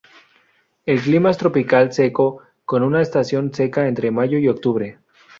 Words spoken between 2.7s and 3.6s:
una estación